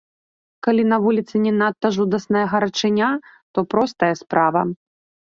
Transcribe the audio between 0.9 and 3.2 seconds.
на вуліцы не надта жудасная гарачыня,